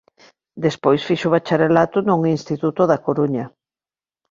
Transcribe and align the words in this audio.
Despois 0.65 1.05
fixo 1.07 1.27
o 1.29 1.33
bacharelato 1.35 1.97
nun 2.07 2.21
instituto 2.35 2.81
da 2.91 3.01
Coruña. 3.05 3.45